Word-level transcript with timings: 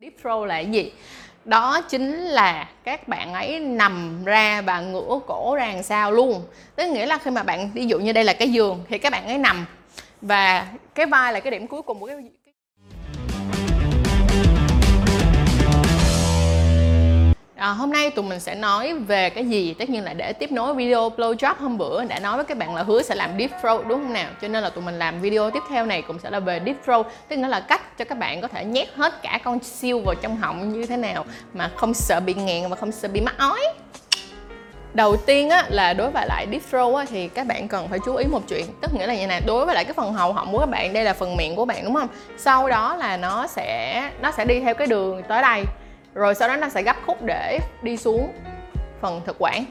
Deep 0.00 0.12
throat 0.22 0.48
là 0.48 0.54
cái 0.54 0.66
gì? 0.66 0.92
Đó 1.44 1.80
chính 1.80 2.16
là 2.16 2.68
các 2.84 3.08
bạn 3.08 3.34
ấy 3.34 3.60
nằm 3.60 4.24
ra 4.24 4.62
và 4.62 4.80
ngửa 4.80 5.20
cổ 5.26 5.54
ra 5.56 5.66
làm 5.74 5.82
sao 5.82 6.12
luôn. 6.12 6.42
Tức 6.76 6.86
nghĩa 6.86 7.06
là 7.06 7.18
khi 7.18 7.30
mà 7.30 7.42
bạn, 7.42 7.70
ví 7.74 7.86
dụ 7.86 7.98
như 7.98 8.12
đây 8.12 8.24
là 8.24 8.32
cái 8.32 8.52
giường, 8.52 8.84
thì 8.88 8.98
các 8.98 9.12
bạn 9.12 9.26
ấy 9.26 9.38
nằm 9.38 9.66
và 10.20 10.66
cái 10.94 11.06
vai 11.06 11.32
là 11.32 11.40
cái 11.40 11.50
điểm 11.50 11.66
cuối 11.66 11.82
cùng 11.82 12.00
của 12.00 12.06
cái 12.06 12.16
À, 17.60 17.68
hôm 17.68 17.92
nay 17.92 18.10
tụi 18.10 18.24
mình 18.24 18.40
sẽ 18.40 18.54
nói 18.54 18.94
về 18.94 19.30
cái 19.30 19.44
gì? 19.44 19.74
Tất 19.74 19.90
nhiên 19.90 20.04
là 20.04 20.14
để 20.14 20.32
tiếp 20.32 20.52
nối 20.52 20.74
video 20.74 21.10
blow 21.16 21.34
job 21.34 21.54
hôm 21.58 21.78
bữa 21.78 22.04
đã 22.04 22.18
nói 22.18 22.36
với 22.36 22.44
các 22.44 22.58
bạn 22.58 22.74
là 22.74 22.82
hứa 22.82 23.02
sẽ 23.02 23.14
làm 23.14 23.30
deep 23.38 23.50
throat 23.62 23.86
đúng 23.86 24.02
không 24.02 24.12
nào? 24.12 24.30
Cho 24.42 24.48
nên 24.48 24.62
là 24.62 24.70
tụi 24.70 24.84
mình 24.84 24.98
làm 24.98 25.20
video 25.20 25.50
tiếp 25.50 25.62
theo 25.70 25.86
này 25.86 26.02
cũng 26.02 26.18
sẽ 26.18 26.30
là 26.30 26.40
về 26.40 26.60
deep 26.64 26.76
throat 26.84 27.06
tức 27.28 27.36
nghĩa 27.36 27.48
là 27.48 27.60
cách 27.60 27.98
cho 27.98 28.04
các 28.04 28.18
bạn 28.18 28.40
có 28.40 28.48
thể 28.48 28.64
nhét 28.64 28.88
hết 28.94 29.22
cả 29.22 29.38
con 29.44 29.58
siêu 29.62 30.00
vào 30.00 30.14
trong 30.14 30.36
họng 30.36 30.72
như 30.72 30.86
thế 30.86 30.96
nào 30.96 31.24
mà 31.54 31.70
không 31.76 31.94
sợ 31.94 32.20
bị 32.20 32.34
nghẹn 32.34 32.68
và 32.68 32.76
không 32.76 32.92
sợ 32.92 33.08
bị 33.08 33.20
mắc 33.20 33.34
ói. 33.38 33.60
Đầu 34.94 35.16
tiên 35.16 35.50
á, 35.50 35.64
là 35.68 35.92
đối 35.92 36.10
với 36.10 36.26
lại 36.26 36.46
deep 36.50 36.62
throat 36.70 36.94
á, 36.94 37.04
thì 37.10 37.28
các 37.28 37.46
bạn 37.46 37.68
cần 37.68 37.88
phải 37.88 37.98
chú 38.06 38.14
ý 38.14 38.26
một 38.26 38.42
chuyện 38.48 38.66
tức 38.80 38.94
nghĩa 38.94 39.06
là 39.06 39.14
như 39.14 39.26
này 39.26 39.42
đối 39.46 39.66
với 39.66 39.74
lại 39.74 39.84
cái 39.84 39.94
phần 39.94 40.12
hầu 40.12 40.32
họng 40.32 40.52
của 40.52 40.58
các 40.58 40.68
bạn 40.70 40.92
đây 40.92 41.04
là 41.04 41.12
phần 41.12 41.36
miệng 41.36 41.56
của 41.56 41.64
bạn 41.64 41.84
đúng 41.84 41.94
không? 41.94 42.08
Sau 42.36 42.68
đó 42.68 42.96
là 42.96 43.16
nó 43.16 43.46
sẽ 43.46 44.02
nó 44.22 44.30
sẽ 44.30 44.44
đi 44.44 44.60
theo 44.60 44.74
cái 44.74 44.86
đường 44.86 45.22
tới 45.28 45.42
đây 45.42 45.64
rồi 46.14 46.34
sau 46.34 46.48
đó 46.48 46.56
nó 46.56 46.68
sẽ 46.68 46.82
gấp 46.82 46.96
khúc 47.06 47.22
để 47.22 47.58
đi 47.82 47.96
xuống 47.96 48.32
phần 49.00 49.20
thực 49.26 49.36
quản. 49.38 49.64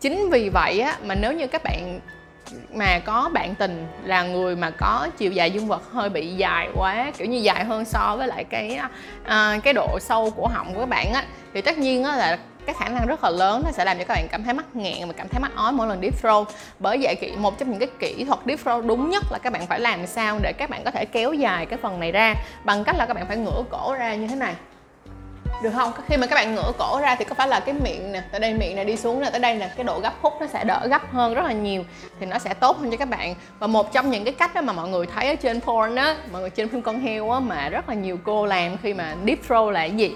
Chính 0.00 0.30
vì 0.30 0.48
vậy 0.48 0.80
á 0.80 0.96
mà 1.04 1.14
nếu 1.14 1.32
như 1.32 1.46
các 1.46 1.62
bạn 1.64 2.00
mà 2.72 2.98
có 2.98 3.30
bạn 3.32 3.54
tình 3.54 3.86
là 4.04 4.22
người 4.22 4.56
mà 4.56 4.70
có 4.70 5.08
chiều 5.18 5.32
dài 5.32 5.50
dương 5.50 5.68
vật 5.68 5.82
hơi 5.92 6.08
bị 6.08 6.26
dài 6.26 6.68
quá 6.74 7.12
kiểu 7.18 7.28
như 7.28 7.38
dài 7.38 7.64
hơn 7.64 7.84
so 7.84 8.16
với 8.18 8.28
lại 8.28 8.44
cái 8.44 8.80
à, 9.24 9.58
cái 9.64 9.72
độ 9.72 9.98
sâu 10.00 10.30
của 10.30 10.48
họng 10.48 10.74
của 10.74 10.80
các 10.80 10.88
bạn 10.88 11.12
á 11.12 11.24
thì 11.54 11.60
tất 11.60 11.78
nhiên 11.78 12.04
á 12.04 12.16
là 12.16 12.38
cái 12.66 12.74
khả 12.78 12.88
năng 12.88 13.06
rất 13.06 13.24
là 13.24 13.30
lớn 13.30 13.62
nó 13.64 13.70
sẽ 13.72 13.84
làm 13.84 13.98
cho 13.98 14.04
các 14.04 14.14
bạn 14.14 14.26
cảm 14.30 14.44
thấy 14.44 14.54
mắc 14.54 14.66
nghẹn 14.74 15.06
và 15.06 15.12
cảm 15.16 15.28
thấy 15.28 15.40
mắc 15.40 15.52
ói 15.54 15.72
mỗi 15.72 15.86
lần 15.86 16.00
deep 16.00 16.22
throat. 16.22 16.46
Bởi 16.78 16.98
vậy 17.02 17.14
kỹ 17.14 17.32
một 17.36 17.58
trong 17.58 17.70
những 17.70 17.78
cái 17.78 17.88
kỹ 17.98 18.24
thuật 18.24 18.38
deep 18.46 18.60
throat 18.64 18.84
đúng 18.84 19.10
nhất 19.10 19.24
là 19.30 19.38
các 19.38 19.52
bạn 19.52 19.66
phải 19.66 19.80
làm 19.80 20.06
sao 20.06 20.38
để 20.42 20.52
các 20.58 20.70
bạn 20.70 20.82
có 20.84 20.90
thể 20.90 21.04
kéo 21.04 21.32
dài 21.32 21.66
cái 21.66 21.78
phần 21.82 22.00
này 22.00 22.12
ra 22.12 22.34
bằng 22.64 22.84
cách 22.84 22.96
là 22.96 23.06
các 23.06 23.14
bạn 23.14 23.26
phải 23.28 23.36
ngửa 23.36 23.62
cổ 23.70 23.94
ra 23.94 24.14
như 24.14 24.26
thế 24.26 24.36
này 24.36 24.54
được 25.62 25.70
không? 25.74 25.92
Khi 26.08 26.16
mà 26.16 26.26
các 26.26 26.34
bạn 26.34 26.54
ngửa 26.54 26.72
cổ 26.78 27.00
ra 27.00 27.14
thì 27.14 27.24
có 27.24 27.34
phải 27.34 27.48
là 27.48 27.60
cái 27.60 27.74
miệng 27.74 28.12
nè 28.12 28.22
tới 28.30 28.40
đây 28.40 28.54
miệng 28.54 28.76
này 28.76 28.84
đi 28.84 28.96
xuống 28.96 29.20
nè 29.20 29.30
tới 29.30 29.40
đây 29.40 29.56
là 29.56 29.70
cái 29.76 29.84
độ 29.84 30.00
gấp 30.00 30.12
khúc 30.22 30.32
nó 30.40 30.46
sẽ 30.46 30.64
đỡ 30.64 30.86
gấp 30.90 31.12
hơn 31.12 31.34
rất 31.34 31.42
là 31.44 31.52
nhiều, 31.52 31.84
thì 32.20 32.26
nó 32.26 32.38
sẽ 32.38 32.54
tốt 32.54 32.78
hơn 32.78 32.90
cho 32.90 32.96
các 32.96 33.08
bạn. 33.08 33.34
Và 33.58 33.66
một 33.66 33.92
trong 33.92 34.10
những 34.10 34.24
cái 34.24 34.34
cách 34.34 34.54
đó 34.54 34.60
mà 34.60 34.72
mọi 34.72 34.88
người 34.88 35.06
thấy 35.06 35.28
ở 35.28 35.34
trên 35.34 35.60
porn 35.60 35.94
á, 35.94 36.16
mọi 36.32 36.40
người 36.40 36.50
trên 36.50 36.68
phim 36.68 36.82
con 36.82 37.00
heo 37.00 37.30
á, 37.30 37.40
mà 37.40 37.68
rất 37.68 37.88
là 37.88 37.94
nhiều 37.94 38.18
cô 38.24 38.46
làm 38.46 38.76
khi 38.82 38.94
mà 38.94 39.14
deep 39.26 39.38
throw 39.48 39.70
là 39.70 39.80
cái 39.80 39.96
gì? 39.96 40.14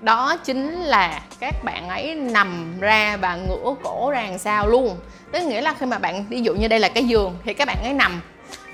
Đó 0.00 0.36
chính 0.36 0.82
là 0.82 1.20
các 1.40 1.54
bạn 1.64 1.88
ấy 1.88 2.14
nằm 2.14 2.80
ra 2.80 3.16
và 3.16 3.36
ngửa 3.36 3.74
cổ 3.82 4.10
ra 4.10 4.22
làm 4.22 4.38
sao 4.38 4.66
luôn. 4.66 4.96
Tức 5.32 5.42
nghĩa 5.42 5.60
là 5.60 5.74
khi 5.78 5.86
mà 5.86 5.98
bạn, 5.98 6.24
ví 6.28 6.40
dụ 6.40 6.54
như 6.54 6.68
đây 6.68 6.80
là 6.80 6.88
cái 6.88 7.04
giường, 7.04 7.36
thì 7.44 7.54
các 7.54 7.68
bạn 7.68 7.76
ấy 7.82 7.92
nằm 7.92 8.20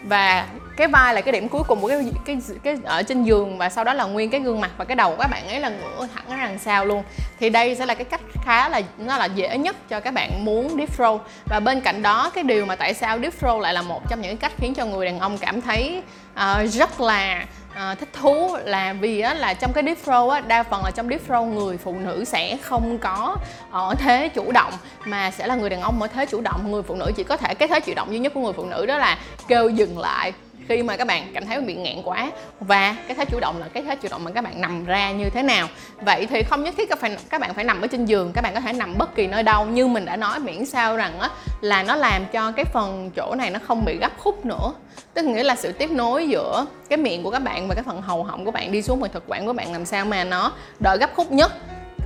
và 0.03 0.47
cái 0.77 0.89
vai 0.89 1.15
là 1.15 1.21
cái 1.21 1.33
điểm 1.33 1.49
cuối 1.49 1.63
cùng 1.69 1.81
của 1.81 1.89
cái 1.89 2.13
cái 2.25 2.39
cái 2.63 2.77
ở 2.85 3.03
trên 3.03 3.25
giường 3.25 3.59
và 3.59 3.69
sau 3.69 3.85
đó 3.85 3.95
là 3.95 4.05
nguyên 4.05 4.31
cái 4.31 4.41
gương 4.41 4.61
mặt 4.61 4.71
và 4.77 4.85
cái 4.85 4.97
đầu 4.97 5.11
của 5.11 5.17
các 5.23 5.29
bạn 5.31 5.49
ấy 5.49 5.61
là 5.61 5.69
ngửa 5.69 6.09
thẳng 6.15 6.25
ở 6.29 6.37
đằng 6.37 6.59
sau 6.59 6.85
luôn. 6.85 7.03
Thì 7.41 7.51
đây 7.51 7.75
sẽ 7.75 7.87
là 7.87 7.95
cái 7.95 8.05
cách 8.05 8.21
khá 8.45 8.69
là 8.69 8.81
nó 8.99 9.19
là 9.19 9.25
dễ 9.25 9.59
nhất 9.59 9.77
cho 9.89 10.01
các 10.01 10.15
bạn 10.15 10.45
muốn 10.45 10.77
deep 10.77 10.99
throw 10.99 11.19
và 11.45 11.61
bên 11.61 11.81
cạnh 11.81 12.03
đó 12.03 12.31
cái 12.35 12.45
điều 12.45 12.67
mà 12.67 12.77
tại 12.77 12.95
sao 12.95 13.19
deep 13.19 13.41
throw 13.41 13.61
lại 13.61 13.75
là 13.75 13.83
một 13.83 14.11
trong 14.11 14.23
những 14.23 14.37
cách 14.37 14.53
khiến 14.59 14.75
cho 14.75 14.85
người 14.85 15.07
đàn 15.07 15.21
ông 15.21 15.39
cảm 15.39 15.61
thấy 15.61 16.03
uh, 16.35 16.71
rất 16.73 17.01
là 17.01 17.47
à, 17.79 17.95
thích 17.95 18.09
thú 18.13 18.57
là 18.65 18.93
vì 18.93 19.21
á, 19.21 19.35
là 19.35 19.55
trong 19.55 19.73
cái 19.73 19.85
deep 19.85 19.99
flow 20.05 20.29
á, 20.29 20.41
đa 20.41 20.63
phần 20.63 20.85
là 20.85 20.91
trong 20.91 21.09
deep 21.09 21.29
flow 21.29 21.45
người 21.45 21.79
phụ 21.79 21.95
nữ 21.99 22.25
sẽ 22.25 22.57
không 22.63 22.99
có 22.99 23.37
ở 23.71 23.95
thế 23.99 24.29
chủ 24.29 24.53
động 24.53 24.73
mà 25.05 25.31
sẽ 25.31 25.47
là 25.47 25.55
người 25.55 25.71
đàn 25.71 25.81
ông 25.81 26.03
ở 26.03 26.09
thế 26.09 26.27
chủ 26.27 26.41
động. 26.41 26.73
Người 26.73 26.83
phụ 26.83 26.95
nữ 26.95 27.13
chỉ 27.17 27.25
có 27.25 27.37
thể 27.37 27.55
cái 27.55 27.69
thế 27.69 27.81
chủ 27.81 27.93
động 27.97 28.13
duy 28.13 28.19
nhất 28.19 28.33
của 28.35 28.41
người 28.41 28.53
phụ 28.53 28.65
nữ 28.65 28.87
đó 28.87 28.99
là 28.99 29.19
kêu 29.49 29.69
dừng 29.69 29.99
lại 29.99 30.33
khi 30.69 30.83
mà 30.83 30.97
các 30.97 31.07
bạn 31.07 31.31
cảm 31.35 31.47
thấy 31.47 31.61
bị 31.61 31.75
ngạn 31.75 32.03
quá 32.05 32.31
và 32.61 32.97
cái 33.09 33.17
thế 33.17 33.25
chủ 33.25 33.41
động 33.41 33.61
là 33.61 33.69
cái 33.69 33.83
thế 33.83 33.97
chủ 33.97 34.09
động 34.11 34.25
mà 34.25 34.31
các 34.31 34.45
bạn 34.45 34.61
nằm 34.61 34.85
ra 34.85 35.11
như 35.11 35.31
thế 35.31 35.43
nào. 35.43 35.69
Vậy 36.01 36.27
thì 36.27 36.43
không 36.43 36.65
nhất 36.65 36.75
thiết 36.77 36.89
các, 36.89 36.99
phải, 36.99 37.17
các 37.31 37.41
bạn 37.41 37.55
phải 37.55 37.65
nằm 37.65 37.81
ở 37.81 37.87
trên 37.87 38.05
giường 38.05 38.33
các 38.35 38.43
bạn 38.43 38.55
có 38.55 38.61
thể 38.61 38.73
nằm 38.73 38.99
bất 38.99 39.15
kỳ 39.15 39.27
nơi 39.27 39.43
đâu. 39.43 39.67
Như 39.67 39.87
mình 39.87 40.05
đã 40.05 40.17
nói 40.17 40.39
miễn 40.39 40.67
sao 40.67 40.97
rằng 40.97 41.21
á, 41.21 41.31
là 41.61 41.83
nó 41.83 41.97
làm 41.97 42.27
cho 42.33 42.53
cái 42.53 42.65
phần 42.65 43.11
chỗ 43.17 43.35
này 43.35 43.51
nó 43.51 43.59
không 43.67 43.85
bị 43.85 43.97
gấp 43.97 44.13
khúc 44.19 44.47
nữa. 44.47 44.73
Tức 45.15 45.25
nghĩa 45.25 45.43
là 45.43 45.57
sự 45.57 45.73
tiếp 45.73 45.91
nối 45.91 46.29
giữa 46.29 46.67
cái 46.89 46.97
miệng 46.97 47.23
của 47.23 47.31
các 47.31 47.43
bạn 47.43 47.69
và 47.69 47.75
cái 47.75 47.85
phần 47.85 48.03
hầu 48.03 48.25
họng 48.25 48.45
của 48.45 48.51
bạn 48.51 48.73
đi 48.73 48.83
xuống 48.83 49.01
phần 49.01 49.11
thực 49.13 49.25
quản 49.27 49.47
của 49.47 49.53
bạn 49.53 49.73
làm 49.73 49.85
sao 49.85 50.05
mà 50.05 50.25
nó 50.25 50.53
đỡ 50.81 50.97
gấp 51.01 51.11
khúc 51.17 51.33
nhất. 51.33 51.53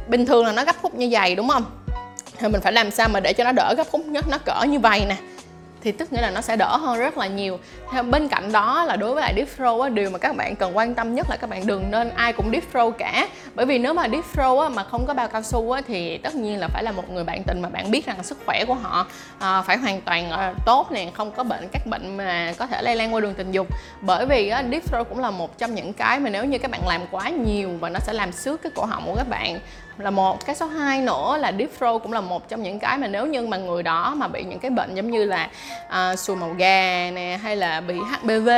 Bình 0.09 0.27
thường 0.27 0.47
là 0.47 0.53
nó 0.53 0.65
gấp 0.65 0.77
khúc 0.83 0.95
như 0.95 1.09
vậy 1.11 1.35
đúng 1.35 1.49
không? 1.49 1.65
Thì 2.39 2.49
mình 2.49 2.61
phải 2.61 2.73
làm 2.73 2.91
sao 2.91 3.09
mà 3.09 3.21
để 3.21 3.33
cho 3.33 3.45
nó 3.45 3.53
đỡ 3.53 3.75
gấp 3.77 3.85
khúc 3.91 4.07
nhất? 4.07 4.25
Nó 4.29 4.39
cỡ 4.39 4.65
như 4.65 4.79
vậy 4.79 5.03
nè 5.09 5.17
thì 5.83 5.93
tức 5.93 6.13
nghĩa 6.13 6.21
là 6.21 6.31
nó 6.31 6.41
sẽ 6.41 6.57
đỡ 6.57 6.77
hơn 6.77 6.99
rất 6.99 7.19
là 7.19 7.27
nhiều. 7.27 7.59
Theo 7.93 8.03
bên 8.03 8.29
cạnh 8.29 8.53
đó 8.53 8.85
là 8.85 8.97
đối 8.97 9.15
với 9.15 9.23
lại 9.23 9.33
deep 9.37 9.49
throw 9.59 9.81
á, 9.81 9.89
điều 9.89 10.11
mà 10.11 10.19
các 10.19 10.37
bạn 10.37 10.57
cần 10.57 10.77
quan 10.77 10.95
tâm 10.95 11.15
nhất 11.15 11.27
là 11.31 11.37
các 11.37 11.51
bạn 11.51 11.67
đừng 11.67 11.91
nên 11.91 12.11
ai 12.11 12.33
cũng 12.33 12.51
deep 12.53 12.65
throw 12.73 12.91
cả. 12.91 13.29
Bởi 13.55 13.67
vì 13.67 13.79
nếu 13.79 13.95
mà 13.95 14.09
deep 14.09 14.25
throw 14.35 14.61
á, 14.61 14.69
mà 14.69 14.85
không 14.85 15.07
có 15.07 15.15
bao 15.15 15.29
cao 15.29 15.43
su 15.43 15.71
á, 15.71 15.81
thì 15.87 16.19
tất 16.19 16.35
nhiên 16.35 16.59
là 16.59 16.69
phải 16.69 16.83
là 16.83 16.93
một 16.93 17.11
người 17.11 17.25
bạn 17.25 17.43
tình 17.47 17.63
mà 17.63 17.69
bạn 17.69 17.91
biết 17.91 18.07
rằng 18.07 18.23
sức 18.23 18.39
khỏe 18.47 18.65
của 18.65 18.75
họ 18.75 19.07
à, 19.39 19.63
phải 19.63 19.77
hoàn 19.77 20.01
toàn 20.01 20.31
à, 20.31 20.55
tốt 20.67 20.93
nè 20.93 21.11
không 21.15 21.31
có 21.31 21.45
bệnh 21.45 21.69
các 21.73 21.87
bệnh 21.87 22.17
mà 22.17 22.53
có 22.59 22.67
thể 22.67 22.83
lây 22.83 22.97
lan 22.97 23.15
qua 23.15 23.21
đường 23.21 23.35
tình 23.35 23.53
dục. 23.53 23.67
Bởi 24.01 24.27
vì 24.27 24.49
á, 24.49 24.65
deep 24.71 24.83
throw 24.93 25.05
cũng 25.05 25.19
là 25.19 25.31
một 25.31 25.59
trong 25.59 25.75
những 25.75 25.93
cái 25.93 26.21
mà 26.21 26.31
nếu 26.31 26.45
như 26.45 26.59
các 26.59 26.71
bạn 26.71 26.89
làm 26.89 27.01
quá 27.11 27.29
nhiều 27.29 27.71
và 27.81 27.89
nó 27.89 27.99
sẽ 28.01 28.13
làm 28.13 28.33
xước 28.33 28.63
cái 28.63 28.73
cổ 28.75 28.85
họng 28.85 29.07
của 29.07 29.15
các 29.17 29.29
bạn 29.29 29.61
là 29.99 30.11
một 30.11 30.47
cái 30.47 30.57
số 30.57 30.67
2 30.67 31.01
nữa 31.01 31.37
là 31.41 31.53
deep 31.59 31.71
throat 31.79 32.03
cũng 32.03 32.13
là 32.13 32.21
một 32.21 32.49
trong 32.49 32.63
những 32.63 32.79
cái 32.79 32.99
mà 32.99 33.07
nếu 33.07 33.27
như 33.27 33.47
mà 33.47 33.57
người 33.57 33.83
đó 33.83 34.15
mà 34.17 34.29
bị 34.29 34.45
những 34.45 34.59
cái 34.59 34.71
bệnh 34.71 34.95
giống 34.95 35.11
như 35.11 35.25
là 35.25 35.51
uh, 35.87 36.19
sùi 36.19 36.37
màu 36.37 36.51
gà 36.51 37.11
nè 37.15 37.39
hay 37.43 37.57
là 37.57 37.81
bị 37.81 37.95
HPV 37.95 38.49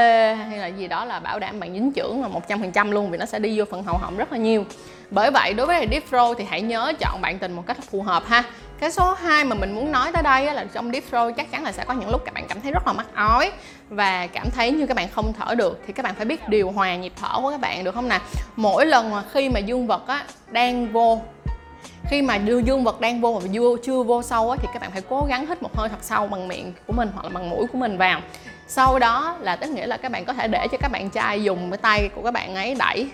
hay 0.48 0.58
là 0.58 0.66
gì 0.66 0.88
đó 0.88 1.04
là 1.04 1.20
bảo 1.20 1.38
đảm 1.38 1.60
bạn 1.60 1.74
dính 1.74 1.92
chưởng 1.96 2.22
là 2.22 2.28
100% 2.58 2.92
luôn 2.92 3.10
vì 3.10 3.18
nó 3.18 3.26
sẽ 3.26 3.38
đi 3.38 3.58
vô 3.58 3.64
phần 3.70 3.82
hậu 3.82 3.96
họng 3.96 4.16
rất 4.16 4.32
là 4.32 4.38
nhiều 4.38 4.64
bởi 5.10 5.30
vậy 5.30 5.54
đối 5.54 5.66
với 5.66 5.88
deep 5.90 6.10
Throw 6.10 6.34
thì 6.34 6.44
hãy 6.44 6.62
nhớ 6.62 6.92
chọn 6.98 7.20
bạn 7.20 7.38
tình 7.38 7.52
một 7.52 7.66
cách 7.66 7.76
phù 7.90 8.02
hợp 8.02 8.22
ha. 8.26 8.44
Cái 8.80 8.90
số 8.90 9.14
2 9.14 9.44
mà 9.44 9.56
mình 9.56 9.74
muốn 9.74 9.92
nói 9.92 10.12
tới 10.12 10.22
đây 10.22 10.54
là 10.54 10.64
trong 10.72 10.92
deep 10.92 11.04
throat 11.10 11.36
chắc 11.36 11.50
chắn 11.50 11.64
là 11.64 11.72
sẽ 11.72 11.84
có 11.84 11.94
những 11.94 12.10
lúc 12.10 12.22
các 12.24 12.34
bạn 12.34 12.46
cảm 12.48 12.60
thấy 12.60 12.72
rất 12.72 12.86
là 12.86 12.92
mắc 12.92 13.06
ói 13.14 13.52
và 13.88 14.26
cảm 14.26 14.50
thấy 14.50 14.70
như 14.70 14.86
các 14.86 14.96
bạn 14.96 15.08
không 15.08 15.32
thở 15.32 15.54
được. 15.54 15.80
Thì 15.86 15.92
các 15.92 16.02
bạn 16.02 16.14
phải 16.14 16.24
biết 16.24 16.48
điều 16.48 16.70
hòa 16.70 16.96
nhịp 16.96 17.12
thở 17.16 17.40
của 17.42 17.50
các 17.50 17.60
bạn 17.60 17.84
được 17.84 17.94
không 17.94 18.08
nè? 18.08 18.20
Mỗi 18.56 18.86
lần 18.86 19.10
mà 19.10 19.22
khi 19.32 19.48
mà 19.48 19.60
dương 19.60 19.86
vật 19.86 20.06
á 20.06 20.24
đang 20.50 20.92
vô 20.92 21.20
khi 22.10 22.22
mà 22.22 22.38
đưa 22.38 22.58
dương 22.58 22.84
vật 22.84 23.00
đang 23.00 23.20
vô 23.20 23.40
mà 23.40 23.46
chưa 23.52 23.76
chưa 23.84 24.02
vô 24.02 24.22
sâu 24.22 24.50
á, 24.50 24.56
thì 24.60 24.68
các 24.72 24.82
bạn 24.82 24.90
phải 24.90 25.02
cố 25.08 25.26
gắng 25.28 25.46
hít 25.46 25.62
một 25.62 25.76
hơi 25.76 25.88
thật 25.88 25.98
sâu 26.00 26.26
bằng 26.26 26.48
miệng 26.48 26.72
của 26.86 26.92
mình 26.92 27.08
hoặc 27.14 27.24
là 27.24 27.30
bằng 27.34 27.50
mũi 27.50 27.66
của 27.72 27.78
mình 27.78 27.98
vào. 27.98 28.20
Sau 28.66 28.98
đó 28.98 29.36
là 29.40 29.56
tức 29.56 29.70
nghĩa 29.70 29.86
là 29.86 29.96
các 29.96 30.12
bạn 30.12 30.24
có 30.24 30.32
thể 30.32 30.48
để 30.48 30.68
cho 30.72 30.78
các 30.78 30.92
bạn 30.92 31.10
trai 31.10 31.42
dùng 31.42 31.70
cái 31.70 31.78
tay 31.78 32.08
của 32.14 32.22
các 32.22 32.30
bạn 32.30 32.54
ấy 32.54 32.74
đẩy 32.74 33.08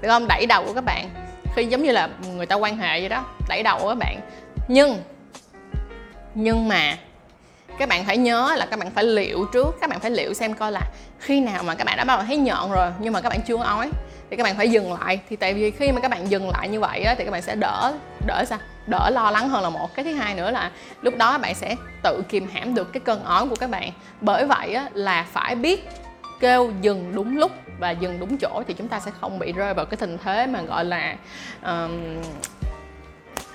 được 0.00 0.08
không? 0.08 0.28
Đẩy 0.28 0.46
đầu 0.46 0.64
của 0.66 0.72
các 0.72 0.84
bạn 0.84 1.29
khi 1.54 1.64
giống 1.64 1.82
như 1.82 1.92
là 1.92 2.08
người 2.36 2.46
ta 2.46 2.56
quan 2.56 2.76
hệ 2.76 3.00
vậy 3.00 3.08
đó 3.08 3.24
đẩy 3.48 3.62
đầu 3.62 3.88
các 3.88 3.98
bạn. 3.98 4.20
Nhưng 4.68 5.02
nhưng 6.34 6.68
mà 6.68 6.96
các 7.78 7.88
bạn 7.88 8.04
phải 8.04 8.16
nhớ 8.16 8.54
là 8.58 8.66
các 8.66 8.78
bạn 8.78 8.90
phải 8.90 9.04
liệu 9.04 9.44
trước 9.52 9.76
các 9.80 9.90
bạn 9.90 10.00
phải 10.00 10.10
liệu 10.10 10.34
xem 10.34 10.54
coi 10.54 10.72
là 10.72 10.80
khi 11.18 11.40
nào 11.40 11.62
mà 11.62 11.74
các 11.74 11.84
bạn 11.84 11.96
đã 11.96 12.04
bắt 12.04 12.16
đầu 12.16 12.26
thấy 12.26 12.36
nhọn 12.36 12.72
rồi 12.72 12.90
nhưng 12.98 13.12
mà 13.12 13.20
các 13.20 13.28
bạn 13.28 13.40
chưa 13.46 13.56
ói 13.56 13.90
thì 14.30 14.36
các 14.36 14.42
bạn 14.42 14.56
phải 14.56 14.70
dừng 14.70 14.92
lại. 14.92 15.20
Thì 15.30 15.36
tại 15.36 15.54
vì 15.54 15.70
khi 15.70 15.92
mà 15.92 16.00
các 16.00 16.10
bạn 16.10 16.30
dừng 16.30 16.50
lại 16.50 16.68
như 16.68 16.80
vậy 16.80 17.02
á, 17.02 17.14
thì 17.18 17.24
các 17.24 17.30
bạn 17.30 17.42
sẽ 17.42 17.56
đỡ 17.56 17.92
đỡ 18.26 18.44
sao? 18.46 18.58
Đỡ 18.86 19.10
lo 19.10 19.30
lắng 19.30 19.48
hơn 19.48 19.62
là 19.62 19.70
một. 19.70 19.94
Cái 19.94 20.04
thứ 20.04 20.14
hai 20.14 20.34
nữa 20.34 20.50
là 20.50 20.70
lúc 21.02 21.16
đó 21.16 21.38
bạn 21.38 21.54
sẽ 21.54 21.76
tự 22.02 22.22
kìm 22.28 22.48
hãm 22.52 22.74
được 22.74 22.92
cái 22.92 23.00
cơn 23.00 23.24
ói 23.24 23.48
của 23.48 23.56
các 23.56 23.70
bạn. 23.70 23.90
Bởi 24.20 24.44
vậy 24.44 24.74
á, 24.74 24.88
là 24.94 25.26
phải 25.32 25.54
biết 25.54 25.88
kêu 26.40 26.72
dừng 26.80 27.12
đúng 27.14 27.38
lúc 27.38 27.52
và 27.78 27.90
dừng 27.90 28.20
đúng 28.20 28.36
chỗ 28.36 28.62
thì 28.66 28.74
chúng 28.74 28.88
ta 28.88 29.00
sẽ 29.00 29.10
không 29.20 29.38
bị 29.38 29.52
rơi 29.52 29.74
vào 29.74 29.86
cái 29.86 29.96
tình 29.96 30.18
thế 30.24 30.46
mà 30.46 30.62
gọi 30.62 30.84
là 30.84 31.16
um, 31.62 32.22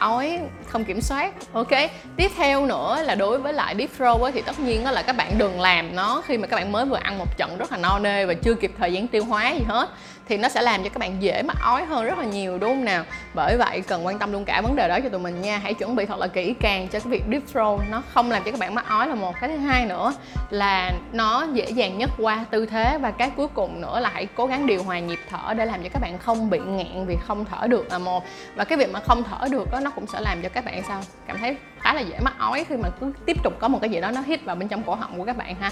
ói, 0.05 0.39
không 0.67 0.85
kiểm 0.85 1.01
soát. 1.01 1.33
Ok, 1.53 1.71
tiếp 2.17 2.31
theo 2.37 2.65
nữa 2.65 3.03
là 3.03 3.15
đối 3.15 3.39
với 3.39 3.53
lại 3.53 3.75
deep 3.77 3.89
throat 3.97 4.33
thì 4.33 4.41
tất 4.41 4.59
nhiên 4.59 4.83
đó 4.83 4.91
là 4.91 5.01
các 5.01 5.15
bạn 5.17 5.31
đừng 5.37 5.61
làm 5.61 5.95
nó 5.95 6.21
khi 6.25 6.37
mà 6.37 6.47
các 6.47 6.55
bạn 6.55 6.71
mới 6.71 6.85
vừa 6.85 6.97
ăn 6.97 7.17
một 7.17 7.37
trận 7.37 7.57
rất 7.57 7.71
là 7.71 7.77
no 7.77 7.99
nê 7.99 8.25
và 8.25 8.33
chưa 8.33 8.53
kịp 8.53 8.71
thời 8.77 8.93
gian 8.93 9.07
tiêu 9.07 9.25
hóa 9.25 9.51
gì 9.51 9.63
hết. 9.67 9.89
Thì 10.27 10.37
nó 10.37 10.49
sẽ 10.49 10.61
làm 10.61 10.83
cho 10.83 10.89
các 10.89 10.99
bạn 10.99 11.21
dễ 11.21 11.41
mắc 11.41 11.57
ói 11.61 11.85
hơn 11.85 12.05
rất 12.05 12.17
là 12.17 12.25
nhiều, 12.25 12.57
đúng 12.57 12.69
không 12.69 12.85
nào? 12.85 13.03
Bởi 13.33 13.57
vậy 13.57 13.81
cần 13.87 14.05
quan 14.05 14.19
tâm 14.19 14.31
luôn 14.31 14.45
cả 14.45 14.61
vấn 14.61 14.75
đề 14.75 14.87
đó 14.87 14.99
cho 15.03 15.09
tụi 15.09 15.19
mình 15.19 15.41
nha. 15.41 15.57
Hãy 15.57 15.73
chuẩn 15.73 15.95
bị 15.95 16.05
thật 16.05 16.19
là 16.19 16.27
kỹ 16.27 16.53
càng 16.59 16.87
cho 16.87 16.99
cái 16.99 17.09
việc 17.09 17.23
deep 17.31 17.43
throw 17.53 17.79
nó 17.89 18.03
không 18.13 18.31
làm 18.31 18.43
cho 18.43 18.51
các 18.51 18.59
bạn 18.59 18.75
mắc 18.75 18.85
ói 18.87 19.07
là 19.07 19.15
một. 19.15 19.35
Cái 19.41 19.49
thứ 19.49 19.57
hai 19.57 19.85
nữa 19.85 20.13
là 20.49 20.91
nó 21.11 21.47
dễ 21.53 21.69
dàng 21.69 21.97
nhất 21.97 22.09
qua 22.17 22.45
tư 22.51 22.65
thế 22.65 22.97
và 22.97 23.11
cái 23.11 23.31
cuối 23.35 23.47
cùng 23.47 23.81
nữa 23.81 23.99
là 23.99 24.09
hãy 24.13 24.27
cố 24.35 24.45
gắng 24.45 24.67
điều 24.67 24.83
hòa 24.83 24.99
nhịp 24.99 25.19
thở 25.29 25.53
để 25.53 25.65
làm 25.65 25.83
cho 25.83 25.89
các 25.93 25.99
bạn 26.01 26.17
không 26.17 26.49
bị 26.49 26.59
nghẹn 26.59 27.05
vì 27.07 27.15
không 27.27 27.45
thở 27.45 27.67
được 27.67 27.91
là 27.91 27.97
một. 27.97 28.23
Và 28.55 28.63
cái 28.63 28.77
việc 28.77 28.91
mà 28.91 28.99
không 28.99 29.23
thở 29.23 29.47
được 29.51 29.71
đó 29.71 29.79
nó 29.79 29.91
cũng 29.95 30.07
sẽ 30.07 30.21
làm 30.21 30.41
cho 30.41 30.49
các 30.49 30.65
bạn 30.65 30.83
sao? 30.87 31.01
Cảm 31.27 31.37
thấy 31.37 31.57
khá 31.79 31.93
là 31.93 32.01
dễ 32.01 32.19
mắc 32.19 32.33
ói 32.39 32.65
khi 32.69 32.75
mà 32.77 32.89
cứ 32.99 33.11
tiếp 33.25 33.37
tục 33.43 33.53
có 33.59 33.67
một 33.67 33.79
cái 33.81 33.89
gì 33.89 34.01
đó 34.01 34.11
nó 34.11 34.21
hít 34.21 34.45
vào 34.45 34.55
bên 34.55 34.67
trong 34.67 34.83
cổ 34.83 34.95
họng 34.95 35.17
của 35.17 35.25
các 35.25 35.37
bạn 35.37 35.55
ha. 35.55 35.71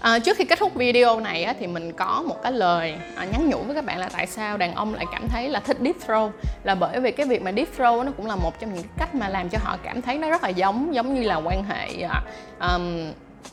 À, 0.00 0.18
trước 0.18 0.36
khi 0.36 0.44
kết 0.44 0.58
thúc 0.58 0.74
video 0.74 1.20
này 1.20 1.44
á, 1.44 1.54
thì 1.60 1.66
mình 1.66 1.92
có 1.92 2.24
một 2.26 2.42
cái 2.42 2.52
lời 2.52 2.98
à, 3.16 3.24
nhắn 3.24 3.50
nhủ 3.50 3.58
với 3.62 3.74
các 3.74 3.84
bạn 3.84 3.98
là 3.98 4.08
tại 4.12 4.26
sao 4.26 4.56
đàn 4.56 4.74
ông 4.74 4.94
lại 4.94 5.06
cảm 5.12 5.28
thấy 5.28 5.48
là 5.48 5.60
thích 5.60 5.76
deep 5.80 5.96
throw 6.06 6.30
là 6.64 6.74
bởi 6.74 7.00
vì 7.00 7.10
cái 7.10 7.26
việc 7.26 7.42
mà 7.42 7.52
deep 7.52 7.68
throw 7.78 8.04
nó 8.04 8.12
cũng 8.16 8.26
là 8.26 8.36
một 8.36 8.60
trong 8.60 8.74
những 8.74 8.84
cách 8.98 9.14
mà 9.14 9.28
làm 9.28 9.48
cho 9.48 9.58
họ 9.62 9.76
cảm 9.82 10.02
thấy 10.02 10.18
nó 10.18 10.30
rất 10.30 10.42
là 10.42 10.48
giống 10.48 10.94
giống 10.94 11.14
như 11.14 11.22
là 11.22 11.36
quan 11.36 11.64
hệ 11.64 12.02
à, 12.02 12.22
um, 12.60 13.12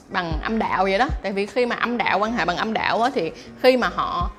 bằng 0.10 0.32
âm 0.44 0.60
đạo 0.60 0.84
vậy 0.84 0.98
đó. 0.98 1.08
Tại 1.22 1.32
vì 1.32 1.46
khi 1.46 1.66
mà 1.66 1.76
âm 1.76 1.98
đạo 1.98 2.20
quan 2.20 2.34
hệ 2.34 2.46
bằng 2.46 2.58
âm 2.58 2.74
đạo 2.74 3.02
á, 3.02 3.10
thì 3.14 3.32
khi 3.62 3.78
mà 3.78 3.90
họ 3.96 4.32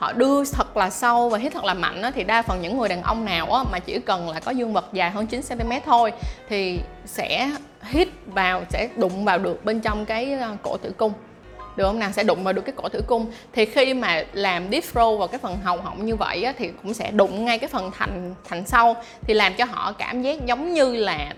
họ 0.00 0.12
đưa 0.12 0.44
thật 0.44 0.76
là 0.76 0.90
sâu 0.90 1.28
và 1.28 1.38
hít 1.38 1.52
thật 1.52 1.64
là 1.64 1.74
mạnh 1.74 2.02
á, 2.02 2.10
thì 2.14 2.24
đa 2.24 2.42
phần 2.42 2.62
những 2.62 2.78
người 2.78 2.88
đàn 2.88 3.02
ông 3.02 3.24
nào 3.24 3.52
á, 3.52 3.64
mà 3.72 3.78
chỉ 3.78 3.98
cần 3.98 4.30
là 4.30 4.40
có 4.40 4.50
dương 4.50 4.72
vật 4.72 4.88
dài 4.92 5.10
hơn 5.10 5.26
9 5.26 5.40
cm 5.48 5.72
thôi 5.84 6.12
thì 6.48 6.80
sẽ 7.06 7.50
hít 7.82 8.08
vào 8.26 8.62
sẽ 8.70 8.88
đụng 8.96 9.24
vào 9.24 9.38
được 9.38 9.64
bên 9.64 9.80
trong 9.80 10.06
cái 10.06 10.32
ờ, 10.32 10.56
cổ 10.62 10.76
tử 10.76 10.92
cung. 10.96 11.12
Được 11.76 11.84
không 11.86 11.98
nào? 11.98 12.12
Sẽ 12.12 12.22
đụng 12.22 12.44
vào 12.44 12.52
được 12.52 12.62
cái 12.62 12.74
cổ 12.76 12.88
tử 12.88 13.02
cung. 13.06 13.26
Thì 13.52 13.64
khi 13.64 13.94
mà 13.94 14.24
làm 14.32 14.70
deep 14.70 14.84
throw 14.84 15.18
vào 15.18 15.28
cái 15.28 15.38
phần 15.38 15.58
hầu 15.64 15.76
họng 15.80 16.06
như 16.06 16.16
vậy 16.16 16.42
á, 16.42 16.52
thì 16.58 16.70
cũng 16.82 16.94
sẽ 16.94 17.10
đụng 17.10 17.44
ngay 17.44 17.58
cái 17.58 17.68
phần 17.68 17.90
thành 17.98 18.34
thành 18.48 18.66
sau 18.66 18.96
thì 19.22 19.34
làm 19.34 19.54
cho 19.54 19.64
họ 19.64 19.92
cảm 19.92 20.22
giác 20.22 20.46
giống 20.46 20.72
như 20.72 20.94
là 20.96 21.34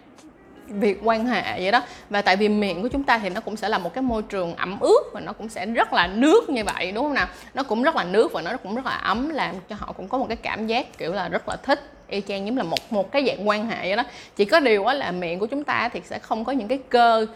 việc 0.81 1.01
quan 1.03 1.27
hệ 1.27 1.61
vậy 1.63 1.73
đó. 1.73 1.83
Và 2.11 2.23
tại 2.23 2.37
vì 2.37 2.49
miệng 2.49 2.83
của 2.83 2.89
chúng 2.89 3.05
ta 3.05 3.19
thì 3.19 3.29
nó 3.29 3.41
cũng 3.41 3.57
sẽ 3.57 3.69
là 3.69 3.79
một 3.79 3.95
cái 3.95 4.03
môi 4.03 4.23
trường 4.23 4.55
ẩm 4.57 4.81
ướt 4.81 5.03
và 5.13 5.21
nó 5.21 5.33
cũng 5.33 5.49
sẽ 5.49 5.67
rất 5.67 5.93
là 5.93 6.07
nước 6.07 6.51
như 6.51 6.65
vậy, 6.65 6.93
đúng 6.93 7.05
không 7.05 7.15
nào? 7.15 7.27
Nó 7.55 7.63
cũng 7.63 7.83
rất 7.83 7.97
là 7.97 8.05
nước 8.05 8.33
và 8.33 8.43
nó 8.43 8.57
cũng 8.57 8.75
rất 8.75 8.87
là 8.87 8.97
ấm, 8.97 9.29
làm 9.29 9.55
cho 9.69 9.77
họ 9.79 9.93
cũng 9.93 10.09
có 10.09 10.19
một 10.19 10.27
cái 10.29 10.37
cảm 10.37 10.67
giác 10.67 10.99
kiểu 10.99 11.13
là 11.13 11.29
rất 11.29 11.49
là 11.49 11.57
thích, 11.57 11.81
y 12.09 12.21
chang 12.21 12.47
giống 12.47 12.57
là 12.57 12.63
một 12.63 12.79
một 12.91 13.13
cái 13.13 13.25
dạng 13.27 13.49
quan 13.49 13.67
hệ 13.67 13.89
vậy 13.89 13.97
đó. 13.97 14.05
Chỉ 14.37 14.45
có 14.45 14.61
điều 14.61 14.85
á 14.85 14.95
là 14.95 15.13
miệng 15.13 15.39
của 15.39 15.47
chúng 15.47 15.65
ta 15.65 15.89
thì 15.93 16.01
sẽ 16.05 16.19
không 16.19 16.45
có 16.45 16.53
những 16.53 16.69
cái 16.69 16.79
cơ 16.89 17.27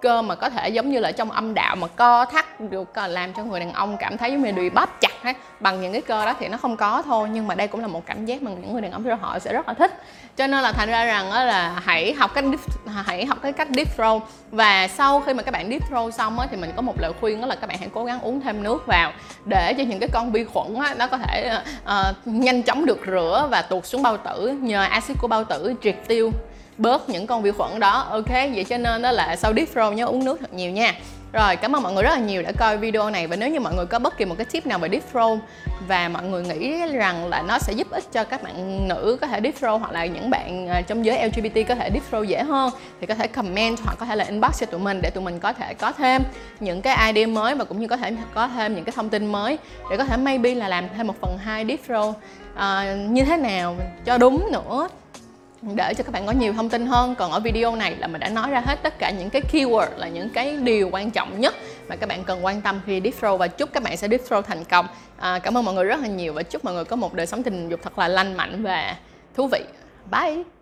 cơ 0.00 0.22
mà 0.22 0.34
có 0.34 0.50
thể 0.50 0.68
giống 0.68 0.90
như 0.90 1.00
là 1.00 1.12
trong 1.12 1.30
âm 1.30 1.54
đạo 1.54 1.76
mà 1.76 1.86
co 1.86 2.24
thắt 2.24 2.60
được 2.60 2.88
làm 3.08 3.32
cho 3.32 3.44
người 3.44 3.60
đàn 3.60 3.72
ông 3.72 3.96
cảm 4.00 4.18
thấy 4.18 4.32
giống 4.32 4.42
như 4.42 4.52
bị 4.52 4.70
bóp 4.70 5.00
chặt 5.00 5.22
ấy 5.22 5.34
bằng 5.60 5.80
những 5.80 5.92
cái 5.92 6.02
cơ 6.02 6.24
đó 6.24 6.34
thì 6.40 6.48
nó 6.48 6.56
không 6.56 6.76
có 6.76 7.02
thôi. 7.02 7.28
Nhưng 7.32 7.46
mà 7.46 7.54
đây 7.54 7.68
cũng 7.68 7.80
là 7.80 7.86
một 7.86 8.06
cảm 8.06 8.26
giác 8.26 8.42
mà 8.42 8.50
những 8.50 8.72
người 8.72 8.82
đàn 8.82 8.92
ông 8.92 9.18
họ 9.20 9.38
sẽ 9.38 9.52
rất 9.52 9.68
là 9.68 9.74
thích. 9.74 10.02
Cho 10.36 10.46
nên 10.46 10.62
là 10.62 10.72
thành 10.72 10.88
ra 10.88 11.04
rằng 11.04 11.32
là 11.32 11.82
hãy 11.84 12.12
học 12.12 12.30
cách 12.34 12.44
deep, 12.44 12.60
hãy 13.06 13.26
học 13.26 13.38
cái 13.42 13.52
cách 13.52 13.68
deep 13.76 13.98
throw 13.98 14.20
và 14.50 14.88
sau 14.88 15.20
khi 15.20 15.34
mà 15.34 15.42
các 15.42 15.50
bạn 15.50 15.70
deep 15.70 15.90
throw 15.90 16.10
xong 16.10 16.38
á, 16.38 16.46
thì 16.50 16.56
mình 16.56 16.72
có 16.76 16.82
một 16.82 17.00
lời 17.00 17.12
khuyên 17.20 17.40
đó 17.40 17.46
là 17.46 17.54
các 17.54 17.66
bạn 17.66 17.78
hãy 17.78 17.88
cố 17.94 18.04
gắng 18.04 18.20
uống 18.20 18.40
thêm 18.40 18.62
nước 18.62 18.86
vào 18.86 19.12
để 19.44 19.74
cho 19.78 19.84
những 19.84 19.98
cái 19.98 20.08
con 20.12 20.32
vi 20.32 20.44
khuẩn 20.44 20.74
á, 20.74 20.94
nó 20.98 21.06
có 21.06 21.18
thể 21.18 21.60
uh, 21.84 22.16
nhanh 22.24 22.62
chóng 22.62 22.86
được 22.86 23.00
rửa 23.06 23.48
và 23.50 23.62
tuột 23.62 23.86
xuống 23.86 24.02
bao 24.02 24.16
tử 24.16 24.58
nhờ 24.60 24.82
axit 24.82 25.16
của 25.20 25.28
bao 25.28 25.44
tử 25.44 25.74
triệt 25.82 25.96
tiêu 26.06 26.30
bớt 26.78 27.08
những 27.08 27.26
con 27.26 27.42
vi 27.42 27.50
khuẩn 27.50 27.80
đó. 27.80 28.06
Ok 28.10 28.30
vậy 28.30 28.64
cho 28.68 28.78
nên 28.78 29.02
đó 29.02 29.12
là 29.12 29.36
sau 29.36 29.52
deep 29.56 29.68
throw 29.74 29.92
nhớ 29.92 30.06
uống 30.06 30.24
nước 30.24 30.40
thật 30.40 30.52
nhiều 30.54 30.70
nha. 30.70 30.94
Rồi 31.32 31.56
cảm 31.56 31.76
ơn 31.76 31.82
mọi 31.82 31.92
người 31.92 32.02
rất 32.02 32.10
là 32.10 32.18
nhiều 32.18 32.42
đã 32.42 32.52
coi 32.52 32.78
video 32.78 33.10
này. 33.10 33.26
Và 33.26 33.36
nếu 33.36 33.48
như 33.48 33.60
mọi 33.60 33.74
người 33.74 33.86
có 33.86 33.98
bất 33.98 34.18
kỳ 34.18 34.24
một 34.24 34.34
cái 34.38 34.46
tip 34.52 34.66
nào 34.66 34.78
về 34.78 34.88
deep 34.88 35.02
throw 35.12 35.38
và 35.88 36.08
mọi 36.08 36.22
người 36.22 36.42
nghĩ 36.42 36.86
rằng 36.92 37.28
là 37.28 37.42
nó 37.42 37.58
sẽ 37.58 37.72
giúp 37.72 37.90
ích 37.90 38.04
cho 38.12 38.24
các 38.24 38.42
bạn 38.42 38.88
nữ 38.88 39.18
có 39.20 39.26
thể 39.26 39.40
deep 39.42 39.54
throw 39.60 39.78
hoặc 39.78 39.92
là 39.92 40.06
những 40.06 40.30
bạn 40.30 40.68
à, 40.68 40.80
trong 40.80 41.04
giới 41.04 41.28
LGBT 41.28 41.68
có 41.68 41.74
thể 41.74 41.90
deep 41.92 42.02
throw 42.10 42.24
dễ 42.24 42.42
hơn 42.42 42.70
thì 43.00 43.06
có 43.06 43.14
thể 43.14 43.26
comment 43.26 43.78
hoặc 43.84 43.96
có 43.98 44.06
thể 44.06 44.16
là 44.16 44.24
inbox 44.24 44.60
cho 44.60 44.66
tụi 44.66 44.80
mình 44.80 45.00
để 45.02 45.10
tụi 45.10 45.24
mình 45.24 45.38
có 45.38 45.52
thể 45.52 45.74
có 45.74 45.92
thêm 45.92 46.22
những 46.60 46.82
cái 46.82 47.12
idea 47.12 47.26
mới 47.26 47.54
và 47.54 47.64
cũng 47.64 47.80
như 47.80 47.88
có 47.88 47.96
thể 47.96 48.16
có 48.34 48.48
thêm 48.48 48.74
những 48.74 48.84
cái 48.84 48.92
thông 48.96 49.08
tin 49.08 49.26
mới 49.26 49.58
để 49.90 49.96
có 49.96 50.04
thể 50.04 50.16
maybe 50.16 50.54
là 50.54 50.68
làm 50.68 50.84
thêm 50.96 51.06
một 51.06 51.14
phần 51.20 51.38
hai 51.38 51.64
deep 51.64 51.80
throw 51.88 52.08
uh, 52.10 52.16
à, 52.54 52.94
như 52.94 53.24
thế 53.24 53.36
nào 53.36 53.76
cho 54.04 54.18
đúng 54.18 54.52
nữa 54.52 54.88
để 55.62 55.94
cho 55.94 56.04
các 56.04 56.12
bạn 56.12 56.26
có 56.26 56.32
nhiều 56.32 56.52
thông 56.52 56.68
tin 56.68 56.86
hơn 56.86 57.14
còn 57.14 57.32
ở 57.32 57.40
video 57.40 57.76
này 57.76 57.96
là 57.96 58.06
mình 58.06 58.20
đã 58.20 58.28
nói 58.28 58.50
ra 58.50 58.60
hết 58.60 58.78
tất 58.82 58.98
cả 58.98 59.10
những 59.10 59.30
cái 59.30 59.42
keyword 59.52 59.88
là 59.96 60.08
những 60.08 60.30
cái 60.30 60.56
điều 60.56 60.88
quan 60.92 61.10
trọng 61.10 61.40
nhất 61.40 61.54
mà 61.88 61.96
các 61.96 62.08
bạn 62.08 62.24
cần 62.24 62.44
quan 62.44 62.60
tâm 62.60 62.80
khi 62.86 63.00
deep 63.04 63.14
throw 63.20 63.36
và 63.36 63.48
chúc 63.48 63.72
các 63.72 63.82
bạn 63.82 63.96
sẽ 63.96 64.08
deep 64.08 64.20
throw 64.28 64.42
thành 64.42 64.64
công. 64.64 64.86
À, 65.16 65.38
cảm 65.38 65.56
ơn 65.56 65.64
mọi 65.64 65.74
người 65.74 65.84
rất 65.84 66.00
là 66.00 66.08
nhiều 66.08 66.32
và 66.32 66.42
chúc 66.42 66.64
mọi 66.64 66.74
người 66.74 66.84
có 66.84 66.96
một 66.96 67.14
đời 67.14 67.26
sống 67.26 67.42
tình 67.42 67.68
dục 67.68 67.80
thật 67.82 67.98
là 67.98 68.08
lành 68.08 68.36
mạnh 68.36 68.62
và 68.62 68.96
thú 69.36 69.46
vị. 69.46 69.60
Bye! 70.10 70.57